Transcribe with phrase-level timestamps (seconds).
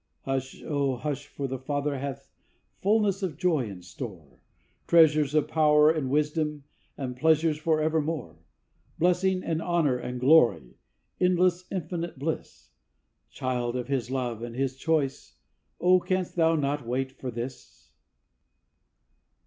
[0.23, 0.63] Hush!
[0.65, 1.27] oh, hush!
[1.27, 2.31] for the Father hath
[2.81, 4.39] fullness of joy in store,
[4.87, 6.63] Treasures of power and wisdom,
[6.97, 8.39] and pleasures for evermore;
[8.97, 10.79] Blessing and honor and glory,
[11.19, 12.71] endless, infinite bliss;
[13.29, 15.35] Child of His love and His choice,
[15.79, 17.91] oh, canst thou not wait for this?